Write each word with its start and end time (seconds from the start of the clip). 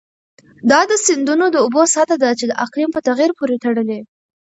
دا 0.71 0.79
د 0.91 0.93
سیندونو 1.05 1.45
د 1.51 1.55
اوبو 1.63 1.81
سطحه 1.93 2.17
ده 2.23 2.29
چې 2.39 2.45
د 2.47 2.51
اقلیم 2.65 2.89
په 2.93 3.01
تغیر 3.07 3.31
پورې 3.37 3.55
تړلې. 3.63 3.99